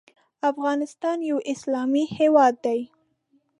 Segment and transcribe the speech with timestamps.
[0.51, 2.79] افغانستان یو اسلامی هیواد دی.